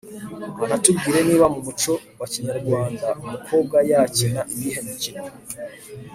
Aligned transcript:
anatubwire 0.65 1.19
niba 1.27 1.45
mu 1.53 1.59
muco 1.65 1.93
wa 2.19 2.27
kinyarwanda 2.31 3.07
umukobwa 3.23 3.77
yakina 3.89 4.41
iyihe 4.53 4.79
mikino 4.87 5.23